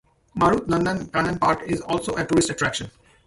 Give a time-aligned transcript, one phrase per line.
[0.33, 2.89] Marut Nandan Kanan Park is also a tourist attraction.